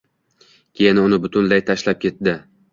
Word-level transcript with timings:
Keyin 0.79 1.03
uni 1.03 1.21
butunlay 1.27 1.65
tashlab 1.71 2.05
ketdi 2.09 2.39